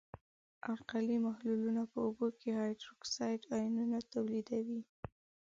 القلي 0.69 1.17
محلولونه 1.27 1.81
په 1.91 1.97
اوبو 2.05 2.27
کې 2.39 2.49
هایدروکساید 2.57 3.41
آیونونه 3.55 3.97
تولیدوي. 4.13 4.81